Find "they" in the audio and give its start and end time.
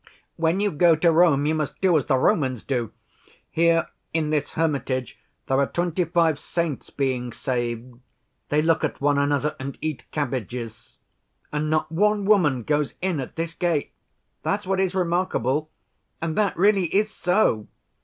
8.49-8.63